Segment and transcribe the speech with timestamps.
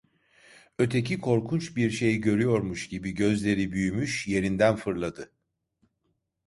[0.79, 5.31] Öteki korkunç bir şey görüyormuş gibi gözleri büyümüş, yerinden fırladı.